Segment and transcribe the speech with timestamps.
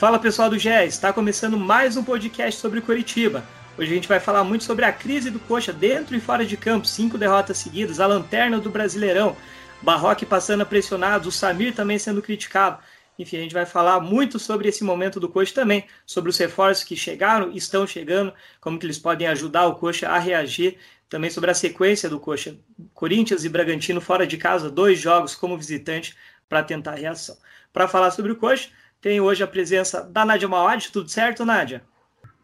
[0.00, 3.44] Fala pessoal do GE, está começando mais um podcast sobre Curitiba.
[3.76, 6.56] Hoje a gente vai falar muito sobre a crise do Coxa dentro e fora de
[6.56, 9.36] campo, cinco derrotas seguidas, a lanterna do Brasileirão,
[9.82, 12.78] Barroque passando pressionado, o Samir também sendo criticado.
[13.18, 16.82] Enfim, a gente vai falar muito sobre esse momento do Coxa também, sobre os reforços
[16.82, 20.78] que chegaram, estão chegando, como que eles podem ajudar o Coxa a reagir,
[21.10, 22.56] também sobre a sequência do Coxa.
[22.94, 26.16] Corinthians e Bragantino fora de casa, dois jogos como visitante
[26.48, 27.36] para tentar a reação.
[27.70, 30.90] Para falar sobre o Coxa, tem hoje a presença da Nádia Mauad.
[30.92, 31.82] Tudo certo, Nádia?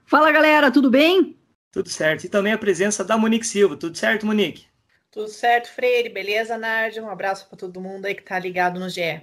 [0.06, 1.37] Fala, galera, tudo bem?
[1.70, 2.24] Tudo certo.
[2.24, 3.77] E também a presença da Monique Silva.
[3.77, 4.66] Tudo certo, Monique?
[5.11, 6.09] Tudo certo, Freire.
[6.09, 7.02] Beleza, Nádia?
[7.02, 9.20] Um abraço para todo mundo aí que está ligado no GE.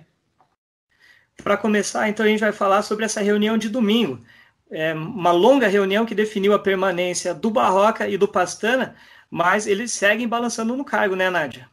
[1.44, 4.24] Para começar, então, a gente vai falar sobre essa reunião de domingo.
[4.70, 8.96] É uma longa reunião que definiu a permanência do Barroca e do Pastana,
[9.30, 11.70] mas eles seguem balançando no cargo, né, Nádia?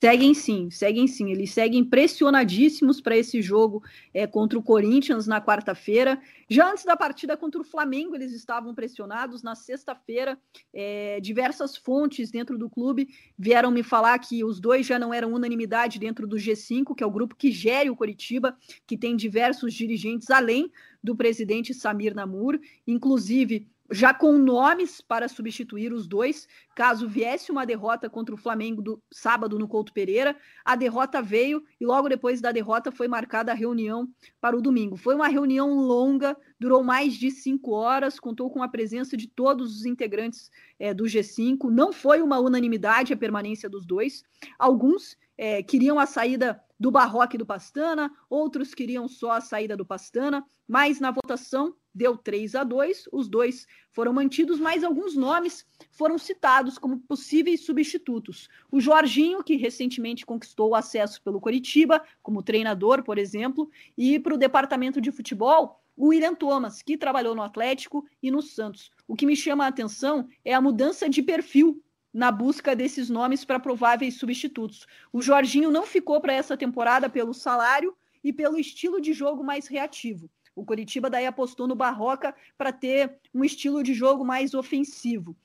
[0.00, 1.30] Seguem sim, seguem sim.
[1.30, 6.20] Eles seguem pressionadíssimos para esse jogo é, contra o Corinthians na quarta-feira.
[6.48, 9.42] Já antes da partida contra o Flamengo, eles estavam pressionados.
[9.42, 10.38] Na sexta-feira,
[10.74, 15.32] é, diversas fontes dentro do clube vieram me falar que os dois já não eram
[15.32, 18.56] unanimidade dentro do G5, que é o grupo que gere o Coritiba,
[18.86, 20.70] que tem diversos dirigentes, além
[21.02, 22.58] do presidente Samir Namur.
[22.86, 28.80] Inclusive, já com nomes para substituir os dois, caso viesse uma derrota contra o Flamengo
[28.80, 30.36] do sábado no Couto Pereira.
[30.64, 34.08] A derrota veio e logo depois da derrota foi marcada a reunião
[34.40, 34.96] para o domingo.
[34.96, 39.76] Foi uma reunião longa, durou mais de cinco horas, contou com a presença de todos
[39.76, 41.70] os integrantes é, do G5.
[41.70, 44.22] Não foi uma unanimidade a permanência dos dois.
[44.58, 49.84] Alguns é, queriam a saída do Barroque do Pastana, outros queriam só a saída do
[49.84, 55.66] Pastana, mas na votação deu 3 a 2, os dois foram mantidos, mas alguns nomes
[55.92, 58.48] foram citados como possíveis substitutos.
[58.72, 64.34] O Jorginho, que recentemente conquistou o acesso pelo Coritiba, como treinador, por exemplo, e para
[64.34, 68.90] o departamento de futebol, o William Thomas, que trabalhou no Atlético e no Santos.
[69.06, 71.82] O que me chama a atenção é a mudança de perfil
[72.12, 74.86] na busca desses nomes para prováveis substitutos.
[75.12, 79.66] O Jorginho não ficou para essa temporada pelo salário e pelo estilo de jogo mais
[79.66, 80.30] reativo.
[80.54, 85.36] O Coritiba daí apostou no Barroca para ter um estilo de jogo mais ofensivo.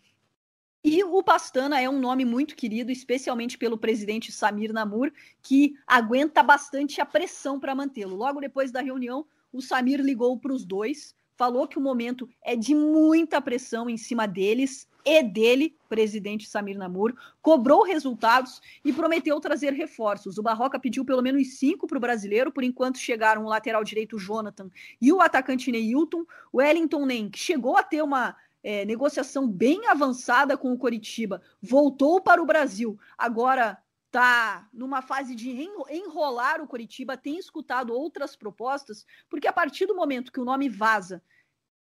[0.84, 5.12] E o Pastana é um nome muito querido, especialmente pelo presidente Samir Namur,
[5.42, 8.16] que aguenta bastante a pressão para mantê-lo.
[8.16, 12.56] Logo depois da reunião, o Samir ligou para os dois, falou que o momento é
[12.56, 19.40] de muita pressão em cima deles e dele, presidente Samir Namur, cobrou resultados e prometeu
[19.40, 20.38] trazer reforços.
[20.38, 24.20] O Barroca pediu pelo menos cinco para o brasileiro, por enquanto chegaram o lateral direito
[24.20, 24.70] Jonathan
[25.02, 26.26] e o atacante Neilton.
[26.52, 31.42] O Wellington Nem, que chegou a ter uma é, negociação bem avançada com o Coritiba,
[31.62, 33.78] voltou para o Brasil, agora
[34.10, 35.52] está numa fase de
[35.90, 40.68] enrolar o Coritiba, tem escutado outras propostas, porque a partir do momento que o nome
[40.68, 41.24] vaza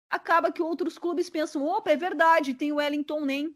[0.10, 3.56] acaba que outros clubes pensam: opa, é verdade, tem o Wellington Nem,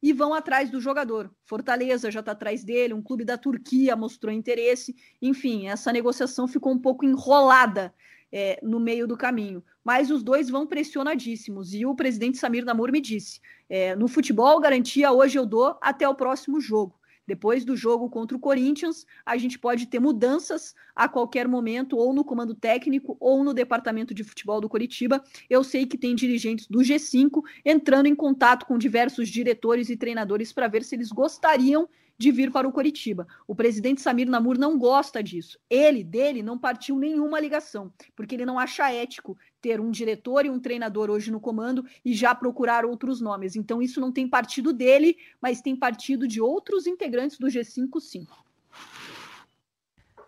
[0.00, 1.34] e vão atrás do jogador.
[1.44, 4.94] Fortaleza já está atrás dele, um clube da Turquia mostrou interesse.
[5.20, 7.92] Enfim, essa negociação ficou um pouco enrolada
[8.30, 9.64] é, no meio do caminho.
[9.82, 11.74] Mas os dois vão pressionadíssimos.
[11.74, 16.08] E o presidente Samir Namur me disse: é, no futebol, garantia hoje eu dou até
[16.08, 16.96] o próximo jogo.
[17.26, 22.12] Depois do jogo contra o Corinthians, a gente pode ter mudanças a qualquer momento, ou
[22.12, 25.22] no comando técnico, ou no departamento de futebol do Coritiba.
[25.50, 30.52] Eu sei que tem dirigentes do G5 entrando em contato com diversos diretores e treinadores
[30.52, 31.88] para ver se eles gostariam
[32.18, 33.26] de vir para o Coritiba.
[33.46, 35.58] O presidente Samir Namur não gosta disso.
[35.68, 40.50] Ele, dele, não partiu nenhuma ligação, porque ele não acha ético ter um diretor e
[40.50, 43.56] um treinador hoje no comando e já procurar outros nomes.
[43.56, 48.26] Então, isso não tem partido dele, mas tem partido de outros integrantes do G5, sim.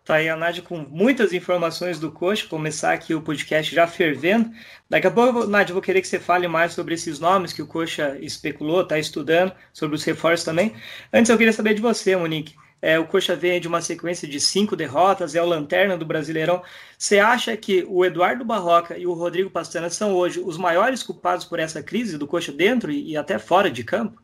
[0.08, 4.50] Tá aí a Nádia com muitas informações do coach, começar aqui o podcast já fervendo.
[4.88, 7.66] Daqui a pouco, Nádia, vou querer que você fale mais sobre esses nomes que o
[7.66, 10.74] Coxa especulou, está estudando, sobre os reforços também.
[11.12, 12.56] Antes, eu queria saber de você, Monique.
[12.80, 16.62] É, o Coxa vem de uma sequência de cinco derrotas, é o lanterna do Brasileirão.
[16.96, 21.44] Você acha que o Eduardo Barroca e o Rodrigo Pastana são hoje os maiores culpados
[21.44, 24.22] por essa crise do Coxa dentro e, e até fora de campo?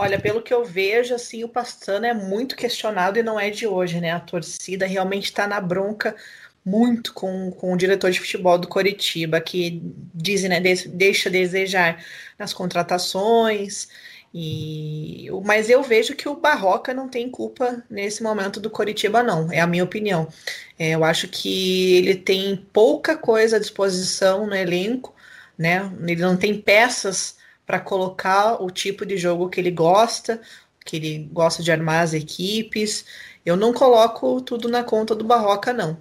[0.00, 3.66] Olha, pelo que eu vejo, assim, o Pastana é muito questionado e não é de
[3.66, 4.12] hoje, né?
[4.12, 6.16] A torcida realmente está na bronca
[6.64, 9.82] muito com, com o diretor de futebol do Coritiba, que
[10.14, 12.02] dizem, né, deixa a desejar
[12.38, 13.88] nas contratações.
[14.32, 19.52] E, mas eu vejo que o Barroca não tem culpa nesse momento do Coritiba, não.
[19.52, 20.28] É a minha opinião.
[20.78, 25.14] É, eu acho que ele tem pouca coisa à disposição no elenco,
[25.58, 25.92] né?
[26.08, 27.38] Ele não tem peças
[27.70, 30.42] para colocar o tipo de jogo que ele gosta,
[30.84, 33.06] que ele gosta de armar as equipes.
[33.46, 35.96] Eu não coloco tudo na conta do Barroca, não.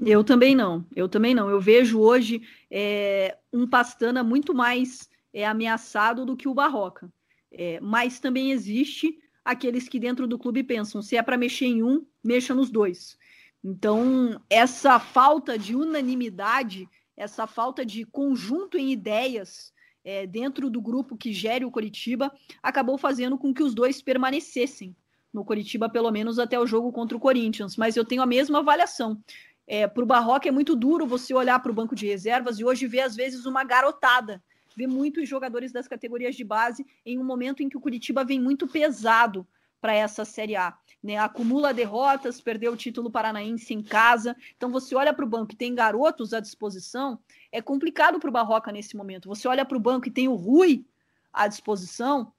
[0.00, 1.50] Eu também não, eu também não.
[1.50, 2.40] Eu vejo hoje
[2.70, 7.12] é, um Pastana muito mais é, ameaçado do que o Barroca.
[7.50, 11.82] É, mas também existe aqueles que dentro do clube pensam: se é para mexer em
[11.82, 13.18] um, mexa nos dois.
[13.62, 19.72] Então, essa falta de unanimidade, essa falta de conjunto em ideias
[20.04, 22.32] é, dentro do grupo que gere o Coritiba,
[22.62, 24.94] acabou fazendo com que os dois permanecessem
[25.32, 27.76] no Coritiba, pelo menos até o jogo contra o Corinthians.
[27.76, 29.22] Mas eu tenho a mesma avaliação.
[29.66, 32.64] É, para o Barroca é muito duro você olhar para o banco de reservas e
[32.64, 34.42] hoje ver, às vezes, uma garotada.
[34.76, 38.40] Ver muitos jogadores das categorias de base em um momento em que o Curitiba vem
[38.40, 39.46] muito pesado
[39.80, 40.76] para essa Série A.
[41.02, 41.16] Né?
[41.16, 44.36] Acumula derrotas, perdeu o título paranaense em casa.
[44.56, 47.18] Então você olha para o banco e tem garotos à disposição,
[47.50, 49.28] é complicado para o Barroca nesse momento.
[49.28, 50.84] Você olha para o banco e tem o Rui
[51.32, 52.32] à disposição,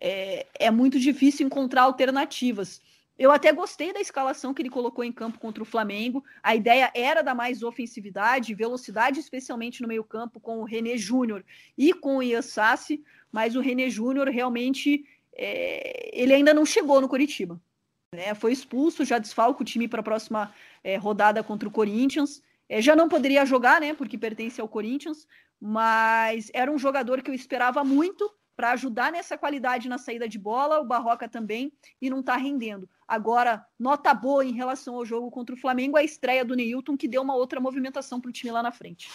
[0.00, 2.80] é, é muito difícil encontrar alternativas.
[3.18, 6.24] Eu até gostei da escalação que ele colocou em campo contra o Flamengo.
[6.40, 11.44] A ideia era dar mais ofensividade, velocidade, especialmente no meio-campo, com o René Júnior
[11.76, 13.02] e com o Ian Sassi,
[13.32, 15.04] mas o René Júnior realmente
[15.38, 17.60] é, ele ainda não chegou no Curitiba.
[18.14, 18.34] Né?
[18.34, 20.52] Foi expulso, já desfalca o time para a próxima
[20.82, 22.42] é, rodada contra o Corinthians.
[22.68, 23.94] É, já não poderia jogar, né?
[23.94, 25.26] Porque pertence ao Corinthians,
[25.60, 30.36] mas era um jogador que eu esperava muito para ajudar nessa qualidade na saída de
[30.36, 32.90] bola, o Barroca também, e não está rendendo.
[33.06, 37.06] Agora, nota boa em relação ao jogo contra o Flamengo, a estreia do Neilton, que
[37.06, 39.08] deu uma outra movimentação para o time lá na frente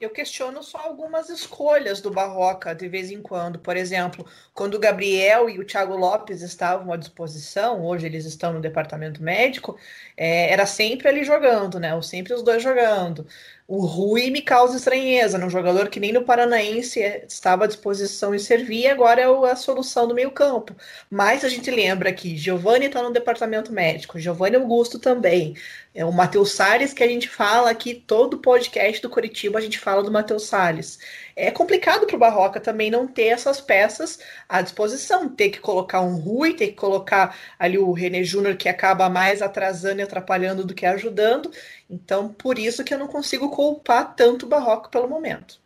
[0.00, 3.58] eu questiono só algumas escolhas do Barroca de vez em quando.
[3.58, 8.52] Por exemplo, quando o Gabriel e o Thiago Lopes estavam à disposição, hoje eles estão
[8.52, 9.78] no departamento médico,
[10.16, 11.94] é, era sempre ali jogando, né?
[11.94, 13.26] Ou sempre os dois jogando.
[13.70, 18.40] O Rui me causa estranheza, um jogador que nem no Paranaense estava à disposição e
[18.40, 20.74] servia, agora é a solução do meio campo.
[21.10, 25.54] Mas a gente lembra que Giovanni está no departamento médico, Giovanni Augusto também,
[25.94, 29.78] é o Matheus Salles que a gente fala aqui, todo podcast do Curitiba a gente
[29.78, 30.98] fala do Matheus Salles
[31.38, 34.18] é complicado para o Barroca também não ter essas peças
[34.48, 38.68] à disposição, ter que colocar um Rui, ter que colocar ali o René Júnior, que
[38.68, 41.48] acaba mais atrasando e atrapalhando do que ajudando.
[41.88, 45.60] Então, por isso que eu não consigo culpar tanto o Barroca pelo momento.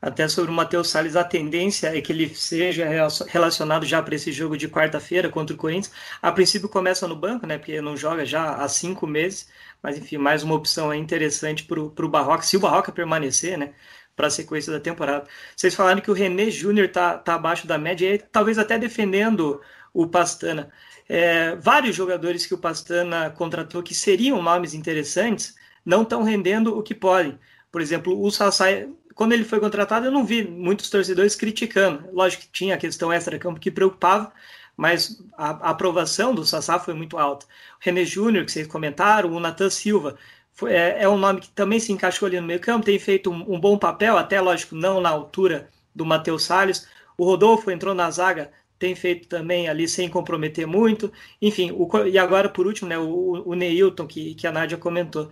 [0.00, 2.86] Até sobre o Matheus Salles, a tendência é que ele seja
[3.26, 5.92] relacionado já para esse jogo de quarta-feira contra o Corinthians.
[6.20, 7.56] A princípio começa no banco, né?
[7.58, 9.48] Porque não joga já há cinco meses.
[9.82, 13.74] Mas enfim, mais uma opção interessante para o Barroca, se o Barroca permanecer, né?
[14.16, 15.28] para a sequência da temporada.
[15.54, 19.60] Vocês falaram que o René Júnior está tá abaixo da média, e talvez até defendendo
[19.92, 20.72] o Pastana.
[21.08, 25.54] É, vários jogadores que o Pastana contratou que seriam nomes interessantes
[25.84, 27.38] não estão rendendo o que podem.
[27.70, 32.08] Por exemplo, o Sassai, quando ele foi contratado, eu não vi muitos torcedores criticando.
[32.12, 34.32] Lógico que tinha a questão extra-campo que preocupava,
[34.76, 37.46] mas a, aprovação do Sassá foi muito alta.
[37.46, 37.48] O
[37.80, 40.16] René Júnior, que vocês comentaram, o Natan Silva,
[40.52, 43.30] foi, é, é, um nome que também se encaixou ali no meio campo, tem feito
[43.30, 46.88] um, um bom papel, até lógico, não na altura do Matheus Salles.
[47.16, 51.12] O Rodolfo entrou na zaga, tem feito também ali sem comprometer muito.
[51.40, 55.30] Enfim, o, e agora, por último, né, o, o Neilton, que, que a Nádia comentou.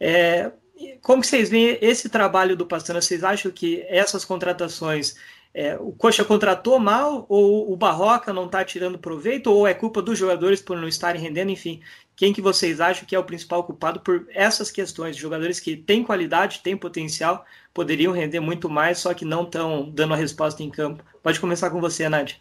[0.00, 0.52] É,
[1.00, 3.00] como vocês veem esse trabalho do Pastana?
[3.00, 5.16] Vocês acham que essas contratações
[5.54, 10.00] é, o Coxa contratou mal ou o Barroca não está tirando proveito ou é culpa
[10.00, 11.50] dos jogadores por não estarem rendendo?
[11.50, 11.80] Enfim,
[12.16, 15.16] quem que vocês acham que é o principal culpado por essas questões?
[15.16, 20.14] Jogadores que têm qualidade, têm potencial, poderiam render muito mais, só que não estão dando
[20.14, 21.04] a resposta em campo.
[21.22, 22.36] Pode começar com você, Nádia.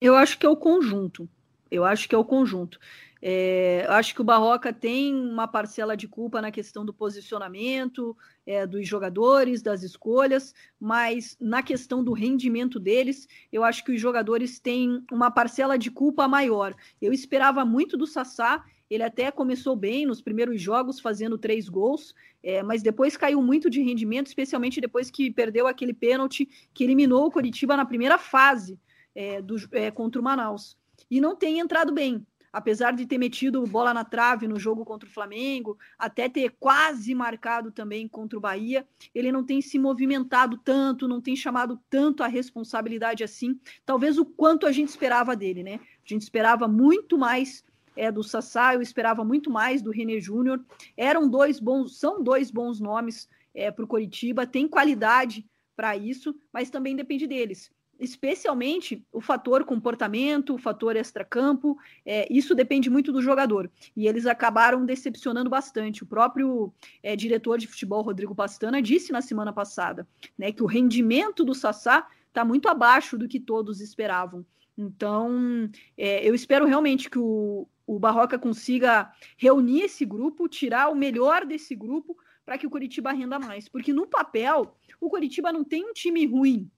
[0.00, 1.28] Eu acho que é o conjunto.
[1.70, 2.78] Eu acho que é o conjunto.
[3.20, 8.64] É, acho que o Barroca tem uma parcela de culpa na questão do posicionamento é,
[8.64, 14.60] dos jogadores, das escolhas, mas na questão do rendimento deles, eu acho que os jogadores
[14.60, 16.74] têm uma parcela de culpa maior.
[17.02, 22.14] Eu esperava muito do Sassá, ele até começou bem nos primeiros jogos, fazendo três gols,
[22.40, 27.26] é, mas depois caiu muito de rendimento, especialmente depois que perdeu aquele pênalti que eliminou
[27.26, 28.78] o Coritiba na primeira fase
[29.18, 30.78] é, do, é, contra o Manaus.
[31.10, 35.06] E não tem entrado bem apesar de ter metido bola na trave no jogo contra
[35.06, 40.56] o Flamengo, até ter quase marcado também contra o Bahia, ele não tem se movimentado
[40.56, 45.62] tanto, não tem chamado tanto a responsabilidade assim, talvez o quanto a gente esperava dele,
[45.62, 45.74] né?
[45.74, 47.62] A gente esperava muito mais
[47.94, 50.64] é, do Sassá, eu esperava muito mais do René Júnior.
[50.96, 55.46] Eram dois bons, são dois bons nomes é, para o Coritiba, tem qualidade
[55.76, 61.76] para isso, mas também depende deles especialmente o fator comportamento, o fator extracampo,
[62.06, 63.70] é, isso depende muito do jogador.
[63.96, 66.02] E eles acabaram decepcionando bastante.
[66.04, 70.66] O próprio é, diretor de futebol, Rodrigo Pastana, disse na semana passada né, que o
[70.66, 74.46] rendimento do Sassá está muito abaixo do que todos esperavam.
[74.76, 80.94] Então, é, eu espero realmente que o, o Barroca consiga reunir esse grupo, tirar o
[80.94, 83.68] melhor desse grupo para que o Curitiba renda mais.
[83.68, 86.70] Porque no papel, o Curitiba não tem um time ruim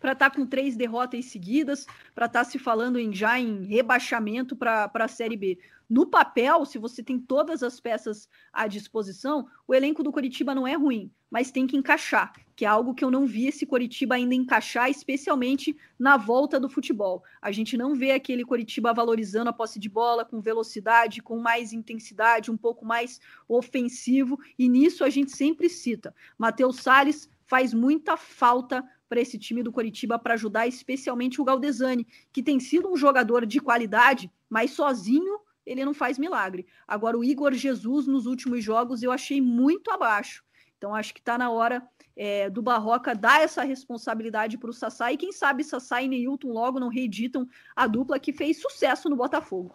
[0.00, 3.64] para estar tá com três derrotas seguidas, para estar tá se falando em, já em
[3.64, 5.58] rebaixamento para a Série B.
[5.88, 10.66] No papel, se você tem todas as peças à disposição, o elenco do Coritiba não
[10.66, 14.14] é ruim, mas tem que encaixar, que é algo que eu não vi esse Coritiba
[14.14, 17.24] ainda encaixar, especialmente na volta do futebol.
[17.42, 21.72] A gente não vê aquele Coritiba valorizando a posse de bola com velocidade, com mais
[21.72, 26.14] intensidade, um pouco mais ofensivo, e nisso a gente sempre cita.
[26.38, 32.06] Matheus Salles faz muita falta para esse time do Coritiba para ajudar especialmente o Galdesani,
[32.32, 36.64] que tem sido um jogador de qualidade, mas sozinho ele não faz milagre.
[36.86, 40.44] Agora, o Igor Jesus, nos últimos jogos, eu achei muito abaixo.
[40.78, 41.86] Então, acho que está na hora
[42.16, 45.12] é, do Barroca dar essa responsabilidade para o Sassá.
[45.12, 49.16] E quem sabe Sassá e Neilton logo não reeditam a dupla que fez sucesso no
[49.16, 49.74] Botafogo.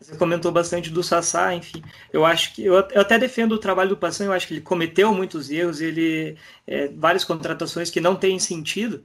[0.00, 1.82] Você comentou bastante do Sassá, enfim.
[2.12, 5.14] Eu acho que eu, até defendo o trabalho do Passan, eu acho que ele cometeu
[5.14, 9.04] muitos erros, ele é, várias contratações que não têm sentido,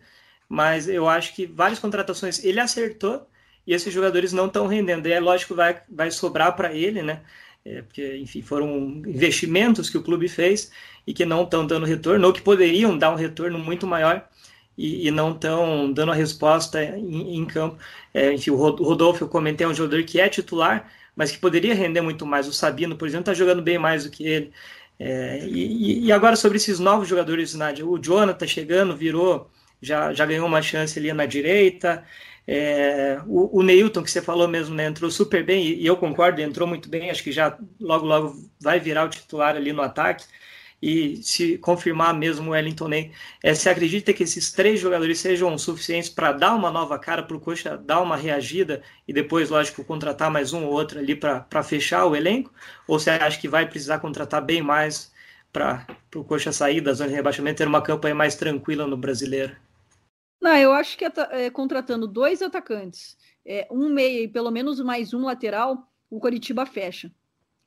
[0.49, 3.27] mas eu acho que várias contratações ele acertou
[3.65, 5.07] e esses jogadores não estão rendendo.
[5.07, 7.21] E é lógico vai, vai sobrar para ele, né?
[7.65, 8.69] É, porque, enfim, foram
[9.05, 10.71] investimentos que o clube fez
[11.05, 14.27] e que não estão dando retorno, ou que poderiam dar um retorno muito maior
[14.77, 17.77] e, e não estão dando a resposta em, em campo.
[18.13, 21.73] É, enfim, o Rodolfo, eu comentei, é um jogador que é titular, mas que poderia
[21.73, 22.47] render muito mais.
[22.47, 24.51] O Sabino, por exemplo, está jogando bem mais do que ele.
[24.99, 29.49] É, e, e, agora sobre esses novos jogadores, Nádia, o Jonathan chegando, virou,
[29.81, 32.03] já, já ganhou uma chance ali na direita,
[32.47, 35.97] é, o, o Neilton, que você falou mesmo, né, entrou super bem, e, e, eu
[35.97, 39.81] concordo, entrou muito bem, acho que já logo, logo vai virar o titular ali no
[39.81, 40.25] ataque.
[40.81, 43.11] E se confirmar mesmo o Wellington Ney,
[43.43, 47.35] é, você acredita que esses três jogadores sejam suficientes para dar uma nova cara para
[47.35, 51.63] o Coxa, dar uma reagida e depois, lógico, contratar mais um ou outro ali para
[51.63, 52.53] fechar o elenco?
[52.87, 55.11] Ou você acha que vai precisar contratar bem mais
[55.51, 59.55] para o Coxa sair da zona de rebaixamento ter uma campanha mais tranquila no brasileiro?
[60.39, 65.13] Não, eu acho que é, contratando dois atacantes, é, um meia e pelo menos mais
[65.13, 67.11] um lateral, o Coritiba fecha.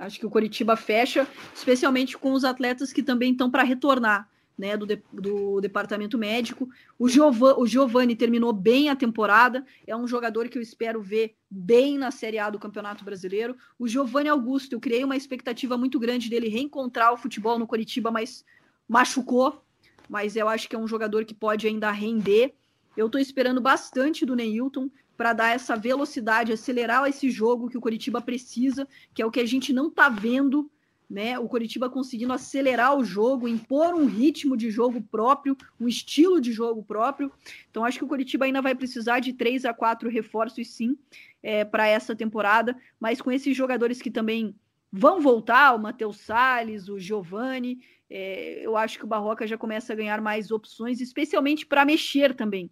[0.00, 4.26] Acho que o Coritiba fecha, especialmente com os atletas que também estão para retornar,
[4.56, 6.70] né, do, de, do departamento médico.
[6.98, 11.36] O, Giovan, o Giovanni terminou bem a temporada, é um jogador que eu espero ver
[11.50, 13.54] bem na Série A do Campeonato Brasileiro.
[13.78, 18.10] O Giovanni Augusto, eu criei uma expectativa muito grande dele reencontrar o futebol no Coritiba,
[18.10, 18.42] mas
[18.88, 19.62] machucou.
[20.08, 22.54] Mas eu acho que é um jogador que pode ainda render.
[22.96, 27.80] Eu estou esperando bastante do Neilton para dar essa velocidade, acelerar esse jogo que o
[27.80, 30.70] Coritiba precisa, que é o que a gente não está vendo,
[31.10, 31.38] né?
[31.38, 36.52] O Coritiba conseguindo acelerar o jogo, impor um ritmo de jogo próprio, um estilo de
[36.52, 37.30] jogo próprio.
[37.70, 40.96] Então acho que o Coritiba ainda vai precisar de três a quatro reforços, sim,
[41.42, 44.54] é, para essa temporada, mas com esses jogadores que também
[44.90, 49.92] vão voltar, o Matheus Salles, o Giovani, é, eu acho que o Barroca já começa
[49.92, 52.70] a ganhar mais opções, especialmente para mexer também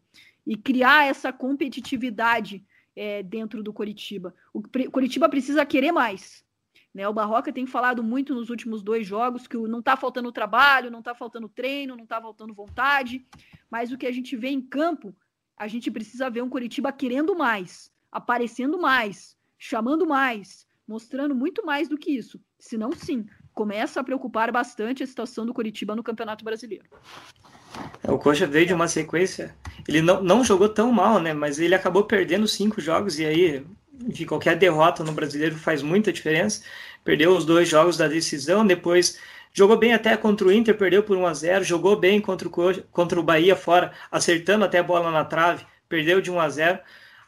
[0.48, 2.64] e criar essa competitividade
[2.96, 4.34] é, dentro do Coritiba.
[4.50, 6.42] O Coritiba precisa querer mais.
[6.94, 7.06] Né?
[7.06, 11.00] O Barroca tem falado muito nos últimos dois jogos que não está faltando trabalho, não
[11.00, 13.26] está faltando treino, não está faltando vontade,
[13.70, 15.14] mas o que a gente vê em campo,
[15.54, 21.90] a gente precisa ver um Coritiba querendo mais, aparecendo mais, chamando mais, mostrando muito mais
[21.90, 22.40] do que isso.
[22.58, 26.88] Senão, sim, começa a preocupar bastante a situação do Curitiba no Campeonato Brasileiro.
[28.02, 29.54] É, o Coxa veio de uma sequência.
[29.86, 31.32] Ele não, não jogou tão mal, né?
[31.32, 33.64] Mas ele acabou perdendo cinco jogos e aí,
[34.06, 36.62] enfim, qualquer derrota no brasileiro faz muita diferença.
[37.04, 39.18] Perdeu os dois jogos da decisão, depois
[39.52, 42.50] jogou bem até contra o Inter, perdeu por 1 a 0 jogou bem contra o,
[42.50, 46.48] Coxa, contra o Bahia fora, acertando até a bola na trave, perdeu de 1 a
[46.48, 46.78] 0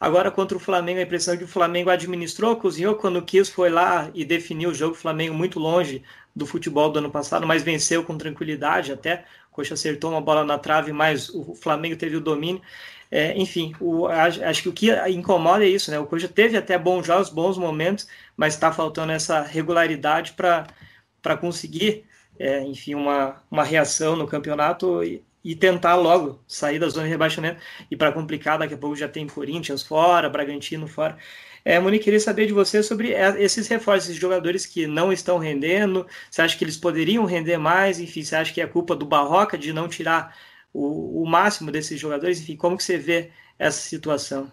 [0.00, 3.69] Agora, contra o Flamengo, a impressão é que o Flamengo administrou, cozinhou quando quis, foi
[3.69, 4.95] lá e definiu o jogo.
[4.95, 6.02] O Flamengo muito longe
[6.35, 9.26] do futebol do ano passado, mas venceu com tranquilidade até.
[9.50, 12.62] Coxa acertou uma bola na trave, mas o Flamengo teve o domínio.
[13.11, 15.99] É, enfim, o, acho que o que incomoda é isso, né?
[15.99, 22.04] O Coxa teve até bons jogos, bons momentos, mas está faltando essa regularidade para conseguir,
[22.38, 27.11] é, enfim, uma, uma reação no campeonato e, e tentar logo sair da zona de
[27.11, 27.61] rebaixamento.
[27.90, 31.19] E para complicar, daqui a pouco já tem Corinthians fora, Bragantino fora.
[31.64, 36.07] É, Monique, queria saber de você sobre esses reforços, esses jogadores que não estão rendendo.
[36.31, 38.00] Você acha que eles poderiam render mais?
[38.00, 40.37] Enfim, você acha que é culpa do Barroca de não tirar
[40.73, 42.40] o, o máximo desses jogadores?
[42.40, 44.50] Enfim, como que você vê essa situação?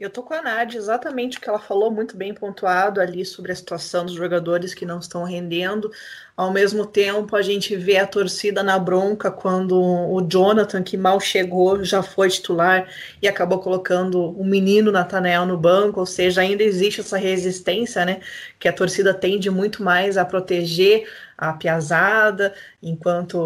[0.00, 3.52] Eu tô com a Nádia, exatamente o que ela falou, muito bem pontuado ali sobre
[3.52, 5.92] a situação dos jogadores que não estão rendendo.
[6.34, 11.20] Ao mesmo tempo, a gente vê a torcida na bronca quando o Jonathan, que mal
[11.20, 12.88] chegou, já foi titular
[13.20, 18.20] e acabou colocando o menino Nathanael no banco, ou seja, ainda existe essa resistência, né?
[18.58, 23.38] Que a torcida tende muito mais a proteger a piazada, enquanto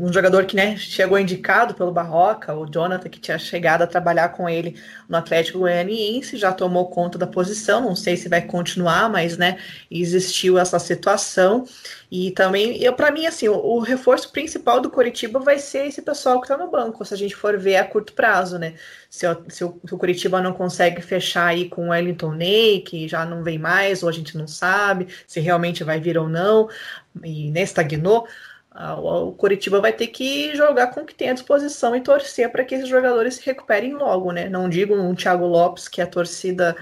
[0.00, 4.28] um jogador que né, chegou indicado pelo Barroca, o Jonathan, que tinha chegado a trabalhar
[4.28, 9.10] com ele no Atlético Goianiense, já tomou conta da posição, não sei se vai continuar,
[9.10, 9.58] mas né,
[9.90, 11.64] existiu essa situação.
[12.08, 16.02] E também, eu para mim, assim, o, o, reforço principal do Curitiba vai ser esse
[16.02, 18.74] pessoal que está no banco, se a gente for ver a curto prazo, né?
[19.08, 23.08] Se, se, o, se o Curitiba não consegue fechar aí com o Wellington Ney, que
[23.08, 26.68] já não vem mais, ou a gente não sabe se realmente vai vir ou não,
[27.24, 28.26] e nem estagnou,
[28.74, 32.64] o Curitiba vai ter que jogar com o que tem à disposição e torcer para
[32.64, 34.48] que esses jogadores se recuperem logo, né?
[34.48, 36.76] Não digo um Thiago Lopes que a torcida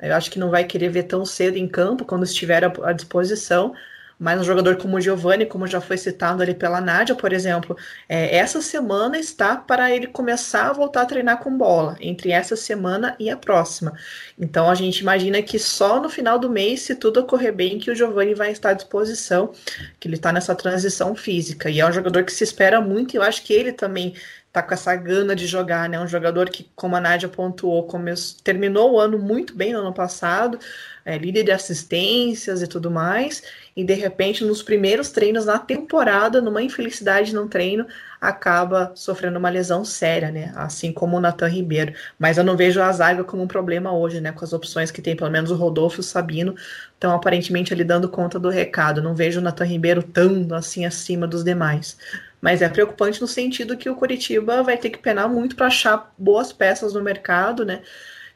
[0.00, 3.74] eu acho que não vai querer ver tão cedo em campo quando estiver à disposição,
[4.18, 7.76] mas um jogador como o Giovanni, como já foi citado ali pela Nádia, por exemplo,
[8.08, 12.56] é, essa semana está para ele começar a voltar a treinar com bola, entre essa
[12.56, 13.92] semana e a próxima.
[14.38, 17.90] Então a gente imagina que só no final do mês, se tudo ocorrer bem, que
[17.90, 19.52] o Giovanni vai estar à disposição,
[19.98, 21.70] que ele está nessa transição física.
[21.70, 24.14] E é um jogador que se espera muito, e eu acho que ele também
[24.54, 25.98] tá com essa gana de jogar, né?
[25.98, 29.92] Um jogador que, como a Nádia pontuou, começou, terminou o ano muito bem no ano
[29.92, 30.60] passado,
[31.04, 33.42] é, líder de assistências e tudo mais,
[33.74, 37.84] e de repente, nos primeiros treinos na temporada, numa infelicidade no treino,
[38.20, 40.52] acaba sofrendo uma lesão séria, né?
[40.54, 41.92] Assim como o Natan Ribeiro.
[42.16, 44.30] Mas eu não vejo a zaga como um problema hoje, né?
[44.30, 46.54] Com as opções que tem, pelo menos o Rodolfo e o Sabino
[46.94, 49.02] estão aparentemente ali dando conta do recado.
[49.02, 51.98] Não vejo o Natan Ribeiro tão assim acima dos demais.
[52.44, 56.12] Mas é preocupante no sentido que o Curitiba vai ter que penar muito para achar
[56.18, 57.80] boas peças no mercado, né?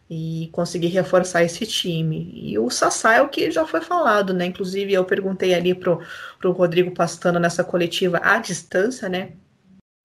[0.09, 2.31] e conseguir reforçar esse time.
[2.33, 4.47] E o Sassá é o que já foi falado, né?
[4.47, 6.01] Inclusive, eu perguntei ali pro,
[6.39, 9.33] pro Rodrigo Pastano nessa coletiva à distância, né?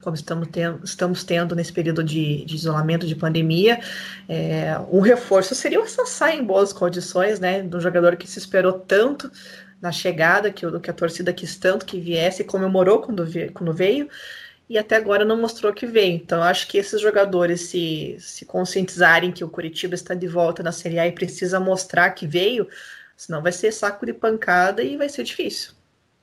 [0.02, 3.80] Como estamos tendo, estamos tendo nesse período de, de isolamento de pandemia,
[4.28, 7.64] é, um reforço seria o Sassá em boas condições, né?
[7.64, 9.32] Do jogador que se esperou tanto
[9.84, 14.08] na chegada, que, que a torcida quis tanto que viesse, comemorou quando, quando veio
[14.70, 16.16] e até agora não mostrou que vem.
[16.16, 20.72] Então, acho que esses jogadores se, se conscientizarem que o Curitiba está de volta na
[20.72, 22.66] Série A e precisa mostrar que veio,
[23.18, 25.74] senão vai ser saco de pancada e vai ser difícil.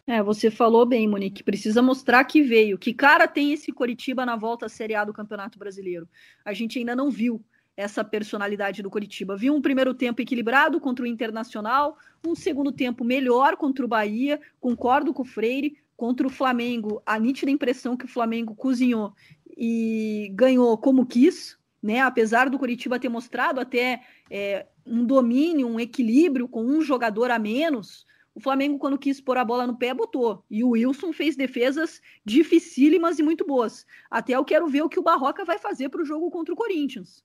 [0.06, 2.78] É, você falou bem, Monique, precisa mostrar que veio.
[2.78, 6.08] Que cara tem esse Curitiba na volta à Série A do Campeonato Brasileiro?
[6.42, 7.44] A gente ainda não viu
[7.76, 9.36] essa personalidade do Curitiba.
[9.36, 14.40] Viu um primeiro tempo equilibrado contra o Internacional, um segundo tempo melhor contra o Bahia,
[14.60, 19.14] concordo com o Freire, contra o Flamengo, a nítida impressão que o Flamengo cozinhou
[19.56, 22.00] e ganhou como quis, né?
[22.00, 27.38] Apesar do Curitiba ter mostrado até é, um domínio, um equilíbrio com um jogador a
[27.38, 30.44] menos, o Flamengo, quando quis pôr a bola no pé, botou.
[30.50, 33.84] E o Wilson fez defesas dificílimas e muito boas.
[34.10, 36.56] Até eu quero ver o que o Barroca vai fazer para o jogo contra o
[36.56, 37.22] Corinthians.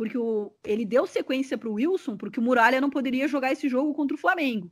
[0.00, 3.68] Porque o, ele deu sequência para o Wilson, porque o Muralha não poderia jogar esse
[3.68, 4.70] jogo contra o Flamengo.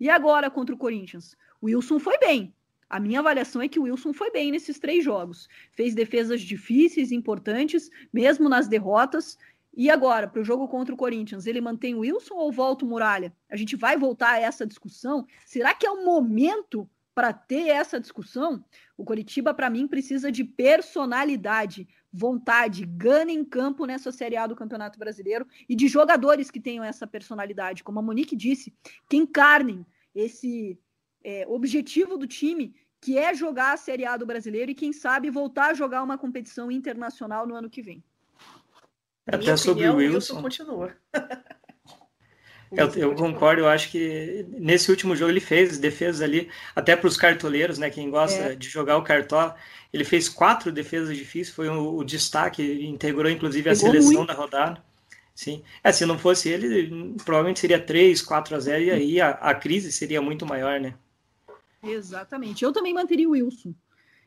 [0.00, 1.36] E agora contra o Corinthians?
[1.60, 2.54] O Wilson foi bem,
[2.88, 5.50] a minha avaliação é que o Wilson foi bem nesses três jogos.
[5.72, 9.36] Fez defesas difíceis, importantes, mesmo nas derrotas.
[9.76, 12.88] E agora, para o jogo contra o Corinthians, ele mantém o Wilson ou volta o
[12.88, 13.36] Muralha?
[13.50, 15.26] A gente vai voltar a essa discussão?
[15.44, 18.64] Será que é o momento para ter essa discussão?
[18.96, 24.56] O Coritiba, para mim, precisa de personalidade, vontade, gana em campo nessa Série A do
[24.56, 28.74] Campeonato Brasileiro e de jogadores que tenham essa personalidade, como a Monique disse,
[29.08, 30.78] que encarnem esse
[31.22, 35.30] é, objetivo do time, que é jogar a Série A do brasileiro e, quem sabe,
[35.30, 38.04] voltar a jogar uma competição internacional no ano que vem.
[39.26, 40.42] Até sobre o Wilson.
[40.42, 40.96] continua.
[42.72, 47.08] Eu, eu, concordo, eu acho que nesse último jogo ele fez defesas ali, até para
[47.08, 47.90] os cartoleiros, né?
[47.90, 48.54] Quem gosta é.
[48.54, 49.56] de jogar o cartola,
[49.92, 54.28] ele fez quatro defesas difíceis, foi o, o destaque, integrou inclusive a seleção muito.
[54.28, 54.82] da rodada.
[55.34, 55.62] Sim.
[55.82, 59.54] É, se não fosse ele, provavelmente seria 3, 4 a 0 e aí a, a
[59.54, 60.94] crise seria muito maior, né?
[61.82, 62.64] Exatamente.
[62.64, 63.74] Eu também manteria o Wilson.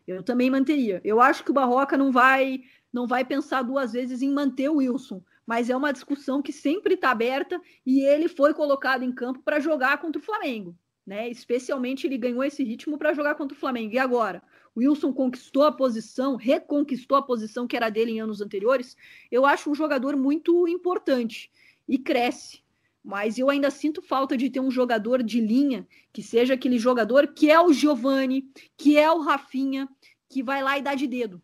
[0.07, 0.99] Eu também manteria.
[1.03, 4.75] Eu acho que o Barroca não vai não vai pensar duas vezes em manter o
[4.75, 9.41] Wilson, mas é uma discussão que sempre está aberta e ele foi colocado em campo
[9.43, 11.29] para jogar contra o Flamengo, né?
[11.29, 13.93] Especialmente ele ganhou esse ritmo para jogar contra o Flamengo.
[13.93, 14.41] E agora,
[14.75, 18.95] o Wilson conquistou a posição, reconquistou a posição que era dele em anos anteriores.
[19.31, 21.51] Eu acho um jogador muito importante
[21.87, 22.63] e cresce
[23.03, 27.27] mas eu ainda sinto falta de ter um jogador de linha que seja aquele jogador
[27.27, 29.89] que é o Giovani, que é o Rafinha,
[30.29, 31.41] que vai lá e dá de dedo.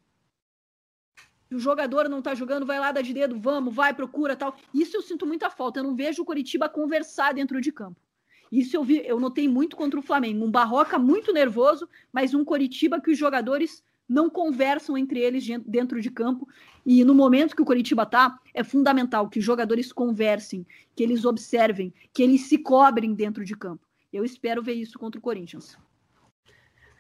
[1.55, 4.55] O jogador não tá jogando, vai lá, dá de dedo, vamos, vai, procura tal.
[4.73, 5.79] Isso eu sinto muita falta.
[5.79, 7.99] Eu não vejo o Coritiba conversar dentro de campo.
[8.51, 10.45] Isso eu vi, eu notei muito contra o Flamengo.
[10.45, 16.01] Um Barroca muito nervoso, mas um Coritiba que os jogadores não conversam entre eles dentro
[16.01, 16.47] de campo.
[16.85, 21.25] E no momento que o Coritiba tá, é fundamental que os jogadores conversem, que eles
[21.25, 23.87] observem, que eles se cobrem dentro de campo.
[24.11, 25.77] Eu espero ver isso contra o Corinthians.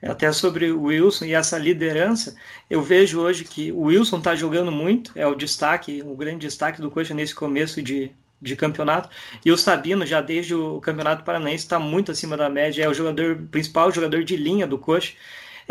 [0.01, 2.35] Até sobre o Wilson e essa liderança,
[2.69, 6.81] eu vejo hoje que o Wilson está jogando muito, é o destaque, o grande destaque
[6.81, 8.09] do Coxa nesse começo de,
[8.41, 9.09] de campeonato.
[9.43, 12.93] E o Sabino, já desde o Campeonato Paranaense, está muito acima da média, é o
[12.93, 15.13] jogador principal, jogador de linha do Coxa.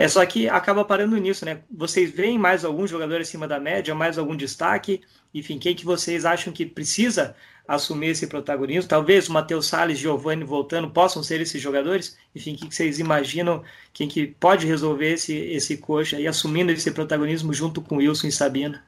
[0.00, 1.62] É só que acaba parando nisso, né?
[1.68, 5.00] Vocês veem mais algum jogador acima da média, mais algum destaque?
[5.34, 7.34] Enfim, quem que vocês acham que precisa
[7.66, 8.88] assumir esse protagonismo?
[8.88, 12.16] Talvez o Matheus Salles, Giovanni voltando possam ser esses jogadores?
[12.32, 16.70] Enfim, o que, que vocês imaginam quem que pode resolver esse, esse coxa e assumindo
[16.70, 18.87] esse protagonismo junto com Wilson e Sabina?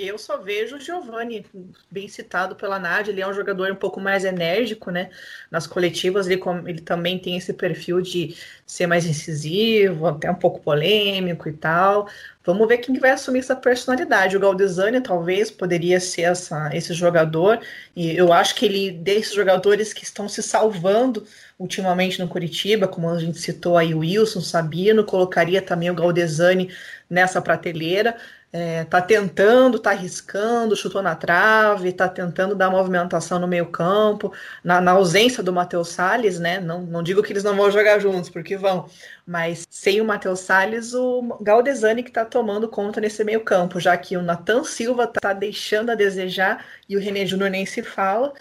[0.00, 1.44] Eu só vejo o Giovanni,
[1.90, 5.10] bem citado pela Nádia, ele é um jogador um pouco mais enérgico, né?
[5.50, 10.60] Nas coletivas ele, ele também tem esse perfil de ser mais incisivo, até um pouco
[10.60, 12.08] polêmico e tal.
[12.44, 14.36] Vamos ver quem vai assumir essa personalidade.
[14.36, 17.58] O Galdesani talvez poderia ser essa, esse jogador,
[17.96, 21.26] e eu acho que ele, desses jogadores que estão se salvando
[21.58, 26.72] ultimamente no Curitiba, como a gente citou aí o Wilson, Sabino, colocaria também o Galdesani
[27.10, 28.16] nessa prateleira
[28.52, 34.32] é, tá tentando, tá arriscando, chutou na trave, tá tentando dar movimentação no meio campo,
[34.64, 36.58] na, na ausência do Matheus Salles, né?
[36.58, 38.88] Não, não digo que eles não vão jogar juntos, porque vão,
[39.26, 43.96] mas sem o Matheus Salles, o Galdesani que tá tomando conta nesse meio campo, já
[43.96, 48.32] que o Nathan Silva tá deixando a desejar e o René Júnior nem se fala.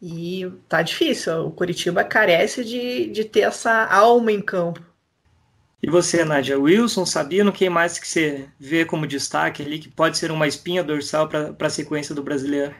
[0.00, 4.84] E tá difícil, o Curitiba carece de, de ter essa alma em campo.
[5.82, 10.16] E você, Nádia, Wilson, Sabino, quem mais que você vê como destaque ali, que pode
[10.16, 12.74] ser uma espinha dorsal para a sequência do brasileiro?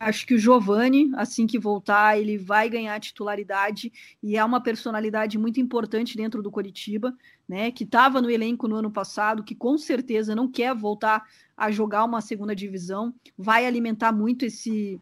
[0.00, 5.38] Acho que o Giovani, assim que voltar, ele vai ganhar titularidade e é uma personalidade
[5.38, 7.14] muito importante dentro do Coritiba,
[7.46, 7.70] né?
[7.70, 12.04] Que estava no elenco no ano passado, que com certeza não quer voltar a jogar
[12.04, 14.98] uma segunda divisão, vai alimentar muito esse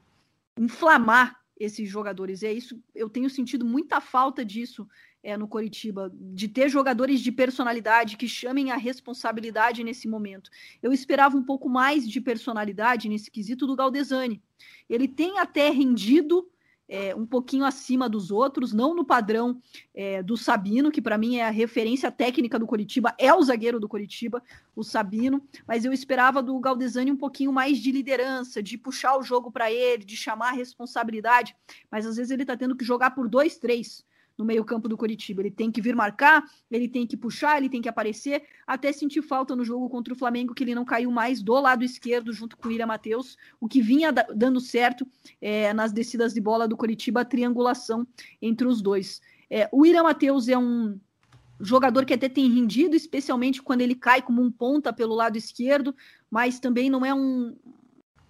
[0.59, 2.43] inflamar esses jogadores.
[2.43, 4.87] É isso, eu tenho sentido muita falta disso
[5.29, 10.51] é, no Coritiba, de ter jogadores de personalidade que chamem a responsabilidade nesse momento.
[10.83, 14.43] Eu esperava um pouco mais de personalidade nesse quesito do Galdesani.
[14.89, 16.49] Ele tem até rendido
[16.89, 19.61] é, um pouquinho acima dos outros, não no padrão
[19.95, 23.79] é, do Sabino, que para mim é a referência técnica do Coritiba, é o zagueiro
[23.79, 24.43] do Coritiba,
[24.75, 29.23] o Sabino, mas eu esperava do Galdesani um pouquinho mais de liderança, de puxar o
[29.23, 31.55] jogo para ele, de chamar a responsabilidade,
[31.91, 34.08] mas às vezes ele está tendo que jogar por dois, três
[34.39, 35.43] no meio-campo do Coritiba.
[35.43, 39.21] Ele tem que vir marcar, ele tem que puxar, ele tem que aparecer, até sentir
[39.21, 42.57] falta no jogo contra o Flamengo, que ele não caiu mais do lado esquerdo junto
[42.57, 45.07] com o William Matheus, o que vinha dando certo
[45.41, 48.07] é, nas descidas de bola do Coritiba, a triangulação
[48.41, 49.21] entre os dois.
[49.51, 50.99] É, o William Matheus é um
[51.61, 55.95] jogador que até tem rendido, especialmente quando ele cai como um ponta pelo lado esquerdo,
[56.31, 57.57] mas também não é um,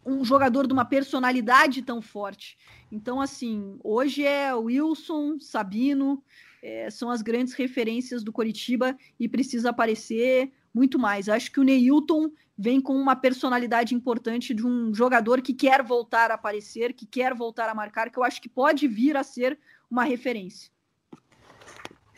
[0.08, 2.56] um jogador de uma personalidade tão forte.
[2.90, 6.22] Então, assim, hoje é Wilson, Sabino,
[6.62, 11.28] é, são as grandes referências do Coritiba e precisa aparecer muito mais.
[11.28, 16.30] Acho que o Neilton vem com uma personalidade importante de um jogador que quer voltar
[16.30, 19.58] a aparecer, que quer voltar a marcar, que eu acho que pode vir a ser
[19.90, 20.70] uma referência.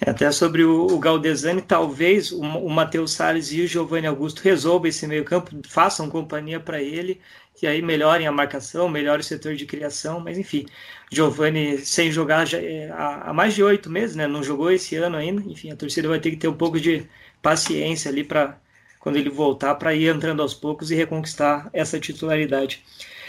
[0.00, 4.40] É, até sobre o, o Galdesani, talvez o, o Matheus Salles e o Giovanni Augusto
[4.42, 7.20] resolvam esse meio campo, façam companhia para ele,
[7.62, 10.64] e aí melhorem a marcação, melhorem o setor de criação, mas enfim,
[11.10, 14.26] Giovanni sem jogar já, é, há, há, mais de oito meses, né?
[14.26, 17.06] Não jogou esse ano ainda, enfim, a torcida vai ter que ter um pouco de
[17.42, 18.58] paciência ali para
[18.98, 22.82] quando ele voltar para ir entrando aos poucos e reconquistar essa titularidade.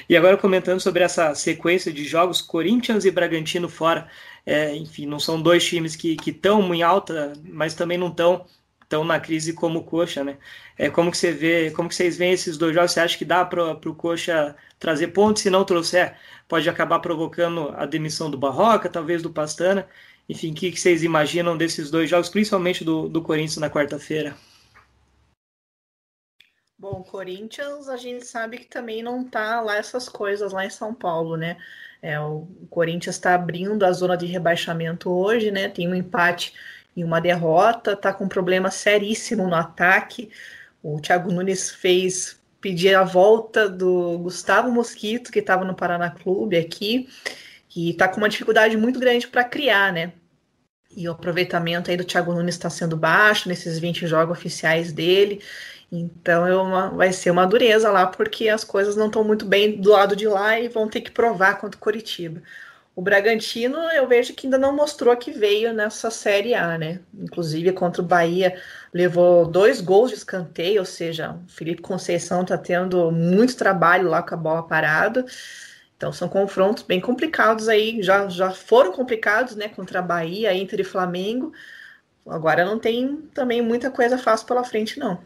[0.10, 4.08] E agora comentando sobre essa sequência de jogos, Corinthians e Bragantino fora,
[4.46, 8.46] é, enfim, não são dois times que estão em alta, mas também não estão
[8.90, 10.38] tão na crise como o Coxa, né?
[10.78, 12.92] É, como que você vê, como que vocês veem esses dois jogos?
[12.92, 15.44] Você acha que dá para o Coxa trazer pontos?
[15.44, 19.88] Se não trouxer, pode acabar provocando a demissão do Barroca, talvez do Pastana.
[20.28, 24.36] Enfim, o que, que vocês imaginam desses dois jogos, principalmente do, do Corinthians na quarta-feira?
[26.82, 30.96] Bom, Corinthians a gente sabe que também não tá lá essas coisas lá em São
[30.96, 31.56] Paulo, né?
[32.02, 35.70] É, o Corinthians está abrindo a zona de rebaixamento hoje, né?
[35.70, 36.56] Tem um empate
[36.96, 40.32] e uma derrota, tá com um problema seríssimo no ataque.
[40.82, 46.58] O Thiago Nunes fez pedir a volta do Gustavo Mosquito, que estava no Paraná Clube
[46.58, 47.08] aqui,
[47.76, 50.14] e tá com uma dificuldade muito grande para criar, né?
[50.98, 55.44] E o aproveitamento aí do Thiago Nunes está sendo baixo nesses 20 jogos oficiais dele.
[55.92, 59.80] Então é uma, vai ser uma dureza lá, porque as coisas não estão muito bem
[59.80, 62.42] do lado de lá e vão ter que provar contra o Curitiba.
[62.96, 67.02] O Bragantino, eu vejo que ainda não mostrou que veio nessa Série A, né?
[67.14, 68.62] Inclusive contra o Bahia,
[68.94, 74.22] levou dois gols de escanteio, ou seja, o Felipe Conceição está tendo muito trabalho lá
[74.24, 75.26] com a bola parada.
[75.98, 79.70] Então são confrontos bem complicados aí, já, já foram complicados, né?
[79.70, 81.54] Contra a Bahia, Inter e Flamengo.
[82.28, 85.20] Agora não tem também muita coisa fácil pela frente, não.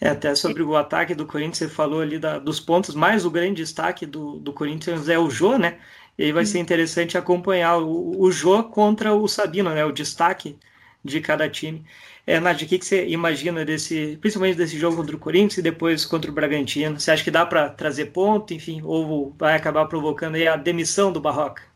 [0.00, 3.30] É, até sobre o ataque do Corinthians, você falou ali da, dos pontos, mais o
[3.30, 5.80] grande destaque do, do Corinthians é o Jô, né?
[6.18, 9.84] E aí vai ser interessante acompanhar o, o Jô contra o Sabino, né?
[9.84, 10.58] O destaque
[11.04, 11.84] de cada time.
[12.26, 15.62] É, Nádia, o que, que você imagina desse, principalmente desse jogo contra o Corinthians e
[15.62, 16.98] depois contra o Bragantino?
[16.98, 21.20] Você acha que dá para trazer ponto, enfim, ou vai acabar provocando a demissão do
[21.20, 21.73] Barroca?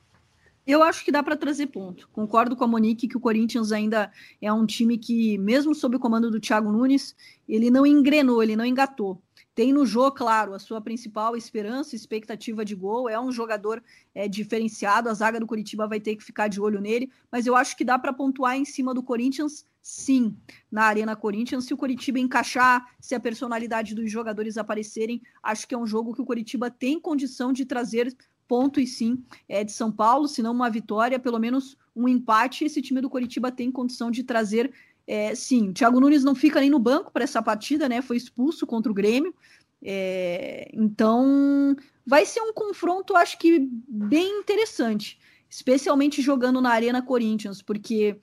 [0.69, 2.11] Eu acho que dá para trazer ponto.
[2.13, 5.99] Concordo com a Monique que o Corinthians ainda é um time que, mesmo sob o
[5.99, 7.17] comando do Thiago Nunes,
[7.49, 9.19] ele não engrenou, ele não engatou.
[9.55, 13.09] Tem no jogo, claro, a sua principal esperança, expectativa de gol.
[13.09, 13.83] É um jogador
[14.15, 15.09] é, diferenciado.
[15.09, 17.11] A zaga do Curitiba vai ter que ficar de olho nele.
[17.33, 20.37] Mas eu acho que dá para pontuar em cima do Corinthians, sim,
[20.71, 21.65] na Arena Corinthians.
[21.65, 26.15] Se o Curitiba encaixar, se a personalidade dos jogadores aparecerem, acho que é um jogo
[26.15, 28.15] que o Curitiba tem condição de trazer
[28.49, 30.27] pontos, sim, é, de São Paulo.
[30.27, 32.65] Se não uma vitória, pelo menos um empate.
[32.65, 34.73] Esse time do Curitiba tem condição de trazer
[35.09, 38.03] é, sim, o Thiago Nunes não fica nem no banco para essa partida, né?
[38.03, 39.35] Foi expulso contra o Grêmio.
[39.83, 41.75] É, então,
[42.07, 48.21] vai ser um confronto, acho que bem interessante, especialmente jogando na Arena Corinthians, porque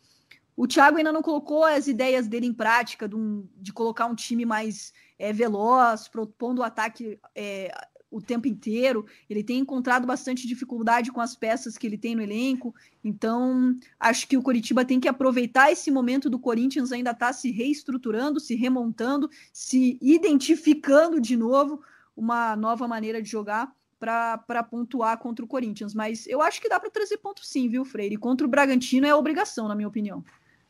[0.55, 4.15] o Thiago ainda não colocou as ideias dele em prática, de, um, de colocar um
[4.15, 7.71] time mais é, veloz, propondo o ataque é,
[8.15, 9.05] o tempo inteiro.
[9.29, 12.73] Ele tem encontrado bastante dificuldade com as peças que ele tem no elenco.
[13.03, 17.51] Então, acho que o Coritiba tem que aproveitar esse momento do Corinthians ainda está se
[17.51, 21.81] reestruturando, se remontando, se identificando de novo
[22.15, 25.93] uma nova maneira de jogar para pontuar contra o Corinthians.
[25.93, 28.17] Mas eu acho que dá para trazer ponto sim, viu, Freire?
[28.17, 30.23] Contra o Bragantino é obrigação, na minha opinião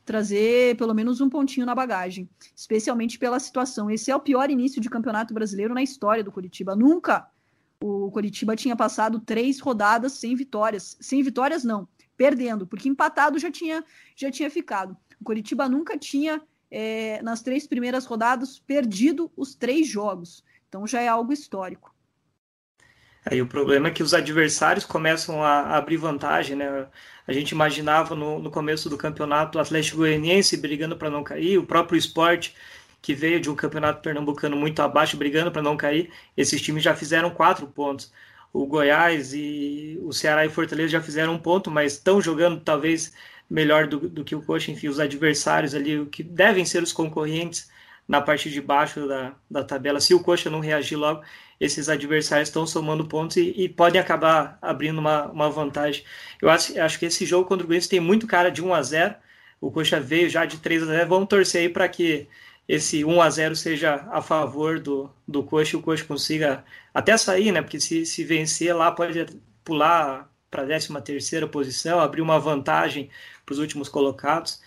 [0.05, 3.89] trazer pelo menos um pontinho na bagagem, especialmente pela situação.
[3.89, 6.75] Esse é o pior início de campeonato brasileiro na história do Curitiba.
[6.75, 7.27] Nunca
[7.85, 10.97] o Curitiba tinha passado três rodadas sem vitórias.
[10.99, 13.83] Sem vitórias, não, perdendo, porque empatado já tinha,
[14.15, 14.97] já tinha ficado.
[15.21, 20.43] O Curitiba nunca tinha, é, nas três primeiras rodadas, perdido os três jogos.
[20.67, 21.93] Então já é algo histórico.
[23.23, 26.87] Aí o problema é que os adversários começam a abrir vantagem, né?
[27.27, 31.57] A gente imaginava no, no começo do campeonato o Atlético Goianiense brigando para não cair,
[31.57, 32.55] o próprio esporte
[33.05, 36.95] que veio de um campeonato pernambucano muito abaixo, brigando para não cair, esses times já
[36.95, 38.11] fizeram quatro pontos.
[38.51, 43.13] O Goiás e o Ceará e Fortaleza já fizeram um ponto, mas estão jogando talvez
[43.47, 44.71] melhor do, do que o Coxa.
[44.71, 47.69] Enfim, os adversários ali, que devem ser os concorrentes
[48.07, 49.99] na parte de baixo da, da tabela.
[50.01, 51.21] Se o Coxa não reagir logo,
[51.59, 56.03] esses adversários estão somando pontos e, e podem acabar abrindo uma, uma vantagem.
[56.41, 58.81] Eu acho, acho que esse jogo contra o Corinthians tem muito cara de 1 a
[58.81, 59.15] 0
[59.61, 62.27] O Coxa veio já de 3 a 0 Vamos torcer aí para que
[62.67, 67.15] esse 1 a 0 seja a favor do, do Coxa e o Coxa consiga até
[67.17, 67.61] sair, né?
[67.61, 69.25] Porque se, se vencer lá pode
[69.63, 73.09] pular para a 13 terceira posição, abrir uma vantagem
[73.45, 74.61] para os últimos colocados.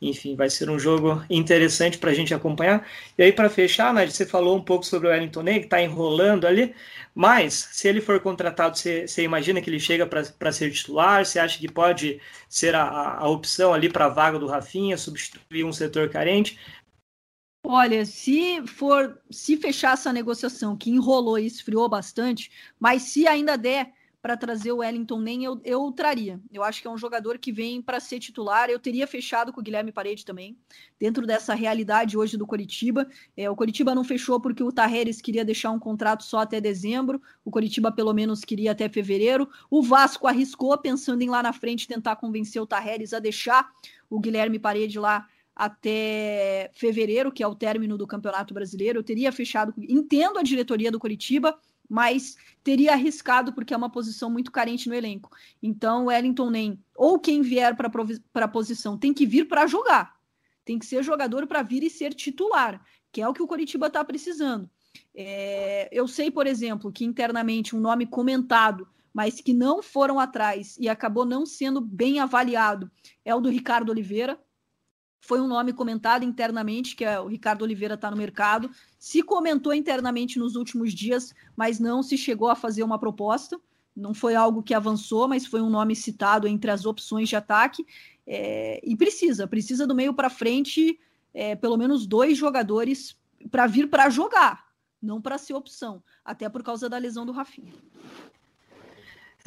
[0.00, 2.86] Enfim, vai ser um jogo interessante para a gente acompanhar.
[3.16, 5.80] E aí, para fechar, né, você falou um pouco sobre o Wellington Ney, que está
[5.80, 6.74] enrolando ali,
[7.14, 11.24] mas se ele for contratado, você, você imagina que ele chega para ser titular?
[11.24, 15.64] Você acha que pode ser a, a opção ali para a vaga do Rafinha, substituir
[15.64, 16.58] um setor carente?
[17.66, 23.56] Olha, se for, se fechar essa negociação que enrolou e esfriou bastante, mas se ainda
[23.56, 26.38] der para trazer o Wellington nem eu, eu traria.
[26.52, 28.68] Eu acho que é um jogador que vem para ser titular.
[28.68, 30.58] Eu teria fechado com o Guilherme Parede também,
[31.00, 33.08] dentro dessa realidade hoje do Coritiba.
[33.34, 37.20] É, o Coritiba não fechou porque o Tarreres queria deixar um contrato só até dezembro,
[37.42, 39.48] o Coritiba pelo menos queria até fevereiro.
[39.70, 43.70] O Vasco arriscou, pensando em lá na frente tentar convencer o Tarreres a deixar
[44.10, 48.98] o Guilherme Parede lá até fevereiro, que é o término do Campeonato Brasileiro.
[48.98, 49.72] Eu teria fechado.
[49.76, 54.94] Entendo a diretoria do Coritiba mas teria arriscado porque é uma posição muito carente no
[54.94, 55.30] elenco.
[55.62, 60.16] Então, Wellington nem ou quem vier para a posição tem que vir para jogar,
[60.64, 63.88] tem que ser jogador para vir e ser titular, que é o que o Coritiba
[63.88, 64.68] está precisando.
[65.14, 70.76] É, eu sei, por exemplo, que internamente um nome comentado, mas que não foram atrás
[70.78, 72.90] e acabou não sendo bem avaliado,
[73.24, 74.38] é o do Ricardo Oliveira
[75.24, 78.70] foi um nome comentado internamente, que é o Ricardo Oliveira está no mercado.
[78.98, 83.58] Se comentou internamente nos últimos dias, mas não se chegou a fazer uma proposta.
[83.96, 87.86] não foi algo que avançou, mas foi um nome citado entre as opções de ataque.
[88.26, 90.98] É, e precisa, precisa do meio para frente,
[91.32, 93.16] é, pelo menos dois jogadores
[93.50, 94.66] para vir para jogar,
[95.00, 97.72] não para ser opção, até por causa da lesão do Rafinha.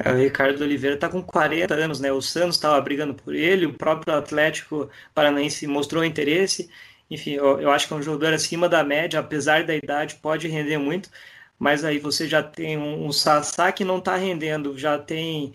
[0.04, 2.12] É, o Ricardo Oliveira está com 40 anos, né?
[2.12, 6.70] O Santos estava brigando por ele, o próprio Atlético Paranaense mostrou interesse.
[7.10, 10.46] Enfim, eu, eu, acho que é um jogador acima da média, apesar da idade, pode
[10.48, 11.10] render muito.
[11.58, 15.52] Mas aí você já tem um, um Sassá que não está rendendo, já tem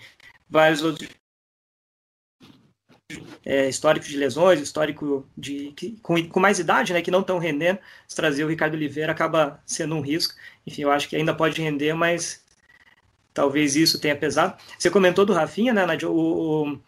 [0.50, 1.10] vários outros
[3.46, 7.38] é, históricos de lesões, histórico de que, com, com, mais idade, né, que não estão
[7.38, 7.80] rendendo.
[8.08, 10.34] Se trazer o Ricardo Oliveira acaba sendo um risco.
[10.66, 12.43] Enfim, eu acho que ainda pode render, mas
[13.34, 14.56] talvez isso tenha pesado.
[14.78, 16.10] Você comentou do Rafinha, né, Nadia?
[16.10, 16.80] O, o,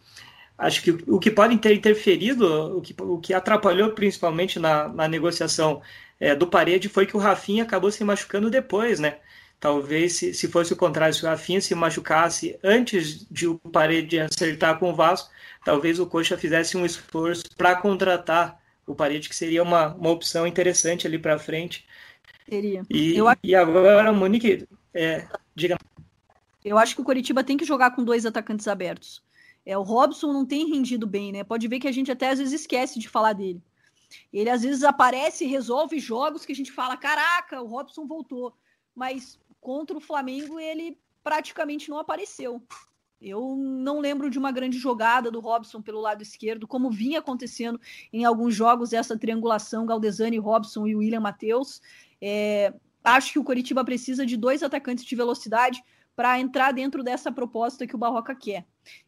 [0.56, 5.08] acho que o que pode ter interferido, o que, o que atrapalhou principalmente na, na
[5.08, 5.82] negociação
[6.20, 9.18] é, do Parede foi que o Rafinha acabou se machucando depois, né?
[9.58, 14.20] Talvez se, se fosse o contrário, se o Rafinha se machucasse antes de o Parede
[14.20, 15.30] acertar com o Vasco,
[15.64, 20.46] talvez o Coxa fizesse um esforço para contratar o Parede, que seria uma, uma opção
[20.46, 21.86] interessante ali para frente.
[22.48, 22.82] Seria.
[22.88, 23.26] E, Eu...
[23.42, 25.76] e agora, Monique, é, diga.
[26.66, 29.22] Eu acho que o Coritiba tem que jogar com dois atacantes abertos.
[29.64, 31.44] É, o Robson não tem rendido bem, né?
[31.44, 33.62] Pode ver que a gente até às vezes esquece de falar dele.
[34.32, 38.52] Ele às vezes aparece e resolve jogos que a gente fala: caraca, o Robson voltou.
[38.96, 42.60] Mas contra o Flamengo ele praticamente não apareceu.
[43.22, 47.80] Eu não lembro de uma grande jogada do Robson pelo lado esquerdo, como vinha acontecendo
[48.12, 51.80] em alguns jogos, essa triangulação Galdesani, Robson e William Matheus.
[52.20, 52.74] É,
[53.04, 55.80] acho que o Coritiba precisa de dois atacantes de velocidade
[56.16, 58.64] para entrar dentro dessa proposta que o Barroca quer.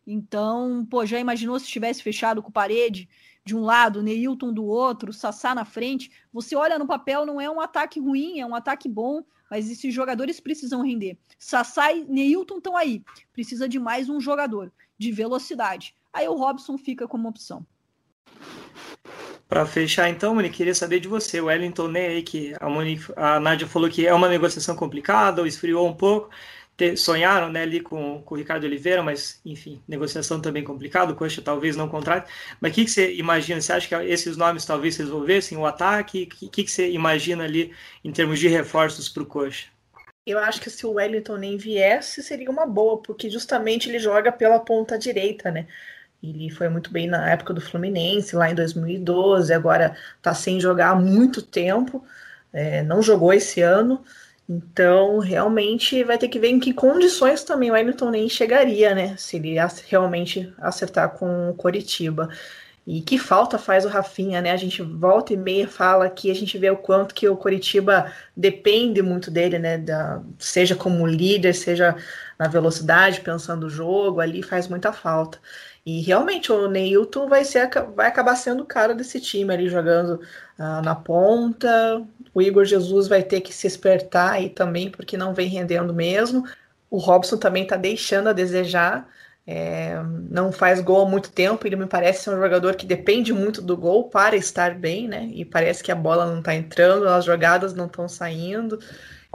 [0.07, 3.09] Então, pô, já imaginou se tivesse fechado com parede
[3.45, 6.11] de um lado, Neilton do outro, Sassá na frente?
[6.33, 9.93] Você olha no papel, não é um ataque ruim, é um ataque bom, mas esses
[9.95, 11.17] jogadores precisam render.
[11.39, 15.95] Sassá e Neilton estão aí, precisa de mais um jogador de velocidade.
[16.13, 17.67] Aí o Robson fica como opção.
[19.49, 21.41] Para fechar, então, Monique, queria saber de você.
[21.41, 25.47] O Wellington Ney, que a, Monique, a Nádia falou que é uma negociação complicada, ou
[25.47, 26.29] esfriou um pouco
[26.97, 31.43] sonharam né, ali com, com o Ricardo Oliveira, mas, enfim, negociação também complicada, o Coxa
[31.43, 32.31] talvez não contrate.
[32.61, 33.61] Mas o que, que você imagina?
[33.61, 36.29] Você acha que esses nomes talvez resolvessem o ataque?
[36.43, 37.73] O que, que você imagina ali
[38.05, 39.67] em termos de reforços para o Coxa?
[40.25, 44.31] Eu acho que se o Wellington nem viesse, seria uma boa, porque justamente ele joga
[44.31, 45.67] pela ponta direita, né?
[46.23, 50.91] Ele foi muito bem na época do Fluminense, lá em 2012, agora tá sem jogar
[50.91, 52.05] há muito tempo,
[52.53, 54.05] é, não jogou esse ano.
[54.49, 59.15] Então, realmente vai ter que ver em que condições também o Wellington nem chegaria, né?
[59.19, 59.57] Se ele
[59.89, 62.31] realmente acertar com o Coritiba.
[62.87, 64.51] E que falta faz o Rafinha, né?
[64.51, 68.11] A gente volta e meia fala aqui, a gente vê o quanto que o Coritiba
[68.35, 69.77] depende muito dele, né?
[69.77, 71.95] Da, seja como líder, seja
[72.39, 75.39] na velocidade, pensando o jogo, ali faz muita falta.
[75.89, 80.21] E realmente o Neilton vai, ser, vai acabar sendo o cara desse time ali jogando
[80.59, 82.05] uh, na ponta.
[82.35, 86.45] O Igor Jesus vai ter que se espertar aí também, porque não vem rendendo mesmo.
[86.91, 89.09] O Robson também está deixando a desejar.
[89.47, 89.95] É,
[90.31, 91.67] não faz gol há muito tempo.
[91.67, 95.31] Ele me parece ser um jogador que depende muito do gol para estar bem, né?
[95.33, 98.79] E parece que a bola não está entrando, as jogadas não estão saindo.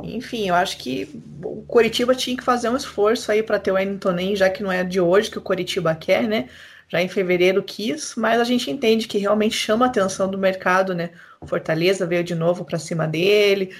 [0.01, 1.07] Enfim, eu acho que
[1.43, 4.71] o Coritiba tinha que fazer um esforço aí para ter o Wellington já que não
[4.71, 6.49] é de hoje que o Coritiba quer, né?
[6.89, 10.93] Já em fevereiro quis, mas a gente entende que realmente chama a atenção do mercado,
[10.93, 11.11] né?
[11.45, 13.75] Fortaleza veio de novo para cima dele.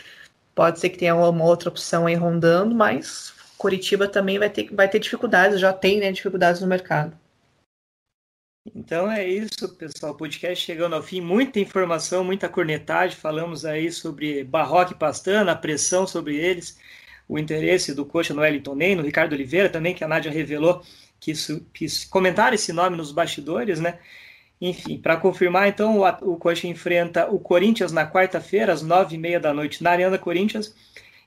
[0.56, 4.88] Pode ser que tenha uma outra opção aí rondando, mas Coritiba também vai ter, vai
[4.90, 7.18] ter dificuldades, já tem né, dificuldades no mercado.
[8.66, 10.16] Então é isso, pessoal.
[10.16, 11.20] Podcast chegando ao fim.
[11.20, 13.18] Muita informação, muita cornetagem.
[13.18, 16.80] Falamos aí sobre Barroque e Pastana, a pressão sobre eles,
[17.28, 20.82] o interesse do coxa no Wellington Ney, no Ricardo Oliveira também, que a Nádia revelou
[21.20, 24.00] que isso, quis comentar esse nome nos bastidores, né?
[24.62, 29.18] Enfim, para confirmar, então, o, o Coxa enfrenta o Corinthians na quarta-feira, às nove e
[29.18, 30.74] meia da noite, na Arena Corinthians,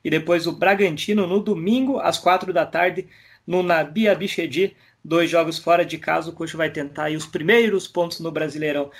[0.02, 3.06] e depois o Bragantino no domingo, às quatro da tarde,
[3.46, 4.74] no Nabi Abichedi,
[5.06, 8.90] dois jogos fora de casa, o Coxa vai tentar aí os primeiros pontos no Brasileirão.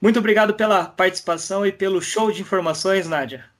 [0.00, 3.50] Muito obrigado pela participação e pelo show de informações, Nádia.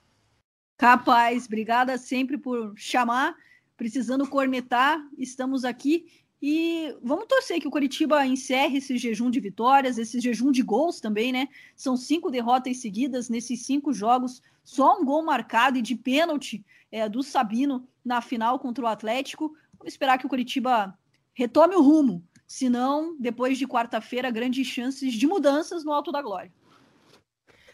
[0.79, 3.35] Capaz, obrigada sempre por chamar,
[3.77, 6.07] precisando cornetar, estamos aqui
[6.41, 11.01] e vamos torcer que o Curitiba encerre esse jejum de vitórias, esse jejum de gols
[11.01, 11.49] também, né?
[11.75, 17.09] São cinco derrotas seguidas nesses cinco jogos, só um gol marcado e de pênalti é,
[17.09, 19.57] do Sabino na final contra o Atlético.
[19.79, 20.97] Vamos esperar que o Curitiba
[21.37, 22.25] retome o rumo.
[22.47, 26.51] Senão, depois de quarta-feira, grandes chances de mudanças no Alto da Glória.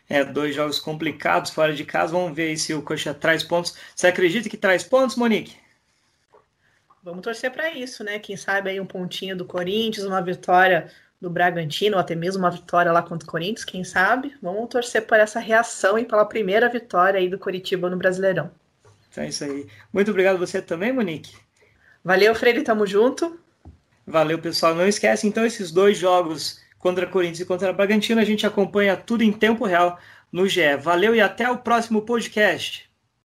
[0.09, 2.13] É, dois jogos complicados fora de casa.
[2.13, 3.75] Vamos ver se o Coxa traz pontos.
[3.95, 5.57] Você acredita que traz pontos, Monique?
[7.05, 8.19] Vamos torcer para isso, né?
[8.19, 10.91] Quem sabe aí um pontinho do Corinthians, uma vitória
[11.21, 14.35] do Bragantino, ou até mesmo uma vitória lá contra o Corinthians, quem sabe?
[14.43, 18.51] Vamos torcer por essa reação e pela primeira vitória aí do Coritiba no Brasileirão.
[19.09, 19.69] Então é isso aí.
[19.93, 21.37] Muito obrigado você também, Monique.
[22.05, 23.39] Valeu, Freire, tamo junto.
[24.07, 24.75] Valeu, pessoal.
[24.75, 29.23] Não esquece, então, esses dois jogos contra Corinthians e contra Bragantino, a gente acompanha tudo
[29.23, 29.99] em tempo real
[30.31, 30.77] no GE.
[30.81, 32.92] Valeu e até o próximo podcast.